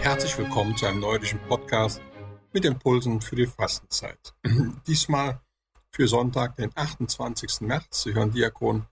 [0.00, 2.00] Herzlich willkommen zu einem neulichen Podcast
[2.52, 4.34] mit Impulsen für die Fastenzeit.
[4.86, 5.40] Diesmal
[5.90, 7.60] für Sonntag, den 28.
[7.60, 8.02] März.
[8.02, 8.86] Sie hören Diakon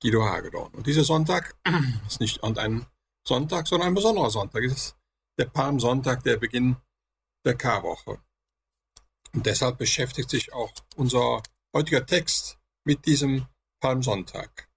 [0.00, 0.72] Guido Hagedorn.
[0.74, 1.54] Und dieser Sonntag
[2.06, 2.86] ist nicht ein
[3.26, 4.62] Sonntag, sondern ein besonderer Sonntag.
[4.64, 4.96] Es ist
[5.38, 6.76] der Palmsonntag, der Beginn
[7.44, 8.20] der Karwoche.
[9.34, 11.42] Und deshalb beschäftigt sich auch unser
[11.74, 13.46] heutiger Text mit diesem
[13.80, 14.67] Palmsonntag.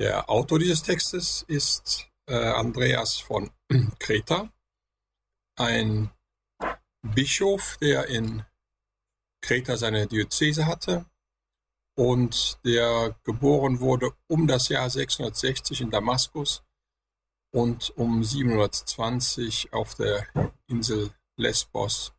[0.00, 3.50] Der Autor dieses Textes ist äh, Andreas von
[3.98, 4.50] Kreta,
[5.58, 6.10] ein
[7.02, 8.46] Bischof, der in
[9.42, 11.04] Kreta seine Diözese hatte
[11.98, 16.62] und der geboren wurde um das Jahr 660 in Damaskus
[17.52, 20.26] und um 720 auf der
[20.66, 22.14] Insel Lesbos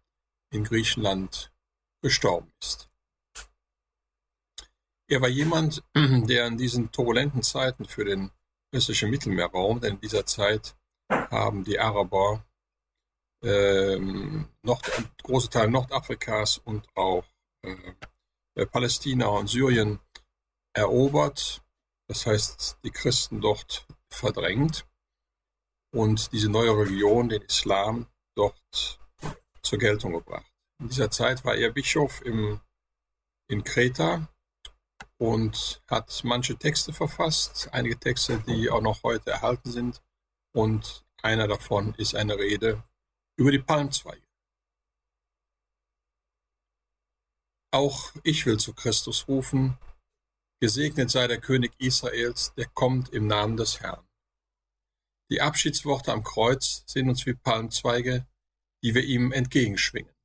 [0.53, 1.51] in Griechenland
[2.03, 2.90] gestorben ist.
[5.11, 8.31] Er war jemand, der in diesen turbulenten Zeiten für den
[8.73, 10.73] östlichen Mittelmeerraum, denn in dieser Zeit
[11.09, 12.45] haben die Araber
[13.43, 14.89] ähm, Nord,
[15.21, 17.25] große Teile Nordafrikas und auch
[17.63, 19.99] äh, Palästina und Syrien
[20.73, 21.61] erobert,
[22.07, 24.87] das heißt die Christen dort verdrängt
[25.93, 28.97] und diese neue Religion, den Islam, dort
[29.61, 30.49] zur Geltung gebracht.
[30.79, 32.61] In dieser Zeit war er Bischof im,
[33.49, 34.30] in Kreta
[35.21, 40.01] und hat manche Texte verfasst, einige Texte, die auch noch heute erhalten sind.
[40.51, 42.83] Und einer davon ist eine Rede
[43.37, 44.25] über die Palmzweige.
[47.71, 49.77] Auch ich will zu Christus rufen,
[50.59, 54.03] gesegnet sei der König Israels, der kommt im Namen des Herrn.
[55.29, 58.25] Die Abschiedsworte am Kreuz sind uns wie Palmzweige,
[58.83, 60.15] die wir ihm entgegenschwingen.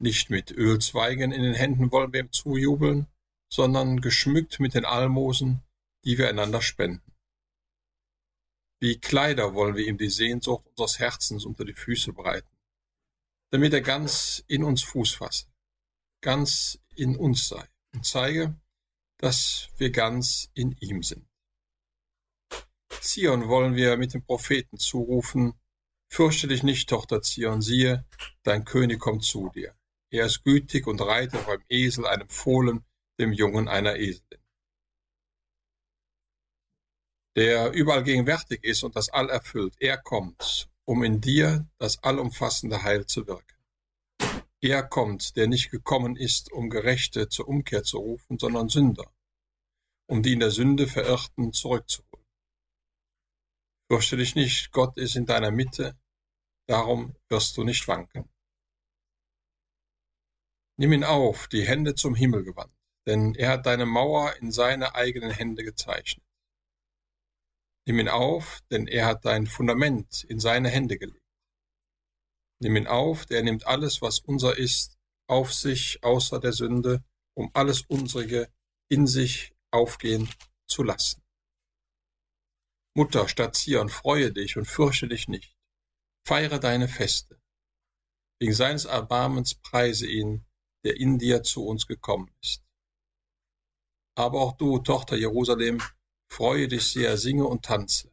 [0.00, 3.06] Nicht mit Ölzweigen in den Händen wollen wir ihm zujubeln,
[3.48, 5.62] sondern geschmückt mit den Almosen,
[6.04, 7.12] die wir einander spenden.
[8.80, 12.56] Wie Kleider wollen wir ihm die Sehnsucht unseres Herzens unter die Füße breiten,
[13.50, 15.46] damit er ganz in uns Fuß fasse,
[16.20, 18.54] ganz in uns sei und zeige,
[19.18, 21.26] dass wir ganz in ihm sind.
[23.00, 25.54] Zion wollen wir mit dem Propheten zurufen,
[26.08, 28.04] Fürchte dich nicht, Tochter Zion, siehe,
[28.42, 29.74] dein König kommt zu dir.
[30.10, 32.84] Er ist gütig und reitet auf einem Esel, einem Fohlen,
[33.18, 34.42] dem Jungen einer Eselin.
[37.36, 42.82] Der überall gegenwärtig ist und das All erfüllt, er kommt, um in dir das allumfassende
[42.82, 43.56] Heil zu wirken.
[44.62, 49.12] Er kommt, der nicht gekommen ist, um Gerechte zur Umkehr zu rufen, sondern Sünder,
[50.08, 52.24] um die in der Sünde Verirrten zurückzuholen.
[53.88, 55.96] Fürchte dich nicht, Gott ist in deiner Mitte,
[56.66, 58.28] darum wirst du nicht wanken.
[60.78, 62.75] Nimm ihn auf, die Hände zum Himmel gewandt,
[63.06, 66.24] denn er hat deine Mauer in seine eigenen Hände gezeichnet.
[67.86, 71.22] Nimm ihn auf, denn er hat dein Fundament in seine Hände gelegt.
[72.60, 77.50] Nimm ihn auf, der nimmt alles, was unser ist, auf sich außer der Sünde, um
[77.54, 78.50] alles Unsrige
[78.88, 80.28] in sich aufgehen
[80.66, 81.22] zu lassen.
[82.94, 85.56] Mutter, Zion, freue dich und fürchte dich nicht.
[86.26, 87.40] Feiere deine Feste.
[88.40, 90.46] Wegen seines Erbarmens preise ihn,
[90.84, 92.65] der in dir zu uns gekommen ist.
[94.16, 95.80] Aber auch du, Tochter Jerusalem,
[96.30, 98.10] freue dich sehr, singe und tanze.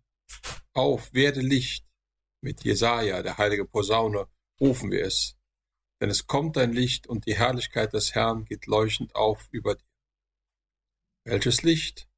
[0.73, 1.85] Auf, werde Licht.
[2.41, 4.27] Mit Jesaja, der heilige Posaune,
[4.59, 5.37] rufen wir es.
[6.01, 9.85] Denn es kommt dein Licht und die Herrlichkeit des Herrn geht leuchtend auf über dir.
[11.25, 12.09] Welches Licht?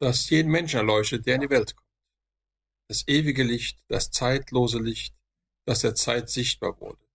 [0.00, 1.88] das jeden Menschen erleuchtet, der in die Welt kommt.
[2.88, 5.14] Das ewige Licht, das zeitlose Licht,
[5.66, 7.06] das der Zeit sichtbar wurde.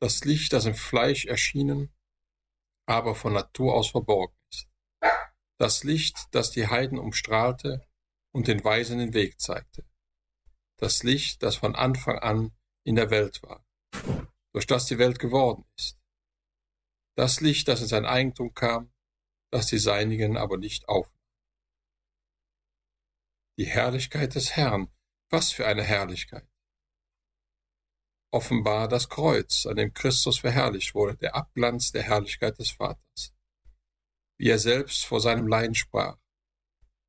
[0.00, 1.94] Das Licht, das im Fleisch erschienen,
[2.88, 4.36] aber von Natur aus verborgen.
[5.58, 7.86] Das Licht, das die Heiden umstrahlte
[8.34, 9.84] und den Weisen den Weg zeigte.
[10.78, 12.52] Das Licht, das von Anfang an
[12.84, 13.64] in der Welt war,
[14.52, 15.98] durch das die Welt geworden ist.
[17.16, 18.92] Das Licht, das in sein Eigentum kam,
[19.52, 21.18] das die Seinigen aber nicht aufnahmen.
[23.58, 24.90] Die Herrlichkeit des Herrn.
[25.30, 26.46] Was für eine Herrlichkeit.
[28.32, 33.34] Offenbar das Kreuz, an dem Christus verherrlicht wurde, der Abglanz der Herrlichkeit des Vaters.
[34.38, 36.18] Wie er selbst vor seinem Leiden sprach.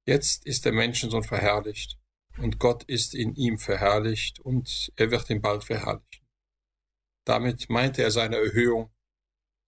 [0.06, 1.98] Jetzt ist der Menschensohn verherrlicht,
[2.38, 6.28] und Gott ist in ihm verherrlicht, und er wird ihn bald verherrlichen.
[7.26, 8.92] Damit meinte er seine Erhöhung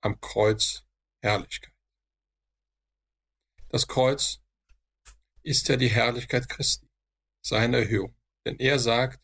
[0.02, 0.86] am Kreuz
[1.22, 1.74] Herrlichkeit.
[3.70, 4.42] Das Kreuz
[5.42, 6.90] ist ja die Herrlichkeit Christi,
[7.42, 8.16] seine Erhöhung.
[8.46, 9.24] Denn er sagt,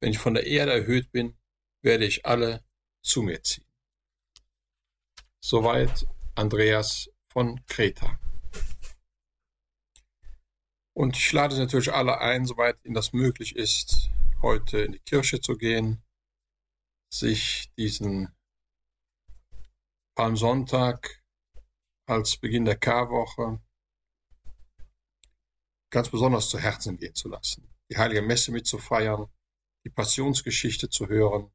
[0.00, 1.36] wenn ich von der Erde erhöht bin,
[1.82, 2.64] werde ich alle
[3.02, 3.66] zu mir ziehen.
[5.40, 8.18] Soweit Andreas von Kreta.
[10.96, 14.10] Und ich lade natürlich alle ein, soweit Ihnen das möglich ist,
[14.42, 16.02] heute in die Kirche zu gehen,
[17.12, 18.28] sich diesen
[20.16, 21.22] Palmsonntag
[22.06, 23.62] als Beginn der Karwoche
[25.90, 29.28] ganz besonders zu Herzen gehen zu lassen, die heilige Messe mitzufeiern,
[29.84, 31.52] die Passionsgeschichte zu hören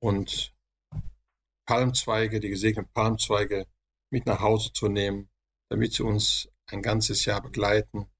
[0.00, 0.54] und
[1.66, 3.66] Palmzweige, die gesegneten Palmzweige
[4.10, 5.30] mit nach Hause zu nehmen,
[5.68, 8.10] damit sie uns ein ganzes Jahr begleiten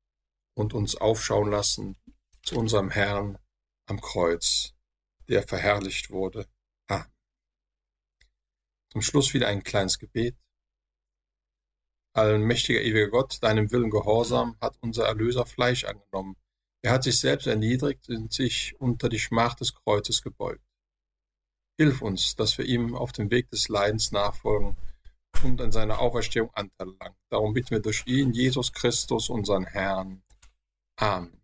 [0.55, 1.97] und uns aufschauen lassen
[2.43, 3.39] zu unserem Herrn
[3.87, 4.75] am Kreuz,
[5.29, 6.49] der verherrlicht wurde.
[6.89, 7.07] Ah.
[8.91, 10.37] Zum Schluss wieder ein kleines Gebet.
[12.15, 16.37] Allmächtiger ewiger Gott, deinem Willen gehorsam, hat unser Erlöser Fleisch angenommen.
[16.83, 20.65] Er hat sich selbst erniedrigt und sich unter die Schmach des Kreuzes gebeugt.
[21.79, 24.77] Hilf uns, dass wir ihm auf dem Weg des Leidens nachfolgen
[25.45, 27.17] und an seiner Auferstehung Anteil erlangen.
[27.31, 30.23] Darum bitten wir durch ihn, Jesus Christus, unseren Herrn.
[30.97, 31.41] Amen.